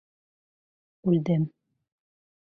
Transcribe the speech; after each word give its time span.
Үлдем!.. 1.11 1.43